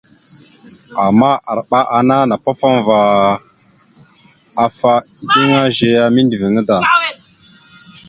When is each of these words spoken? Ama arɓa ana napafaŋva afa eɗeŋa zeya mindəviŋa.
Ama 1.05 1.29
arɓa 1.51 1.79
ana 1.97 2.15
napafaŋva 2.29 2.97
afa 4.65 4.91
eɗeŋa 5.23 5.61
zeya 5.77 6.03
mindəviŋa. 6.13 6.77